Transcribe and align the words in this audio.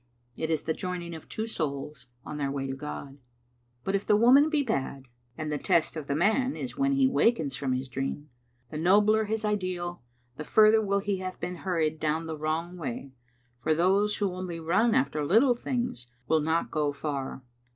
It 0.35 0.49
is 0.49 0.63
the 0.63 0.73
joining 0.73 1.13
of 1.13 1.29
two 1.29 1.45
souls 1.45 2.07
on 2.25 2.37
their 2.37 2.49
way 2.51 2.65
to 2.65 2.75
God. 2.75 3.19
But 3.83 3.93
if 3.93 4.03
the 4.03 4.15
woman 4.15 4.49
be 4.49 4.63
bad, 4.63 5.09
the 5.37 5.59
test 5.59 5.95
of 5.95 6.07
the 6.07 6.15
man 6.15 6.55
is 6.55 6.75
when 6.75 6.93
he 6.93 7.07
wakens 7.07 7.55
from 7.55 7.73
his 7.73 7.87
dream. 7.87 8.31
The 8.71 8.79
nobler 8.79 9.25
his 9.25 9.45
ideal, 9.45 10.01
the 10.37 10.43
further 10.43 10.81
will 10.81 11.01
he 11.01 11.17
have 11.17 11.39
been 11.39 11.57
hurried 11.57 11.99
down 11.99 12.25
the 12.25 12.35
wrong 12.35 12.77
way, 12.77 13.11
for 13.59 13.75
those 13.75 14.17
who 14.17 14.31
only 14.33 14.59
run 14.59 14.95
after 14.95 15.23
little 15.23 15.53
things 15.55 16.07
will 16.27 16.41
not 16.41 16.71
go 16.71 16.91
far. 16.91 17.43